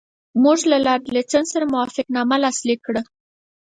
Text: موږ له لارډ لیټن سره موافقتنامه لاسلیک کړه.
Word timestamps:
موږ 0.43 0.59
له 0.71 0.77
لارډ 0.85 1.05
لیټن 1.15 1.43
سره 1.53 1.71
موافقتنامه 1.73 2.35
لاسلیک 2.43 2.79
کړه. 2.87 3.01